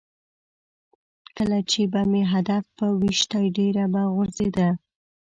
[1.37, 4.69] کله چې به مې هدف په ویشتی ډېره به غورځېده.